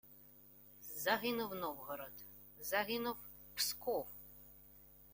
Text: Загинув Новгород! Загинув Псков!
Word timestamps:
Загинув 0.95 1.55
Новгород! 1.55 2.25
Загинув 2.59 3.15
Псков! 3.55 4.07